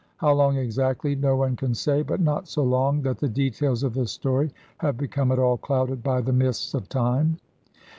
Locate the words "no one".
1.15-1.55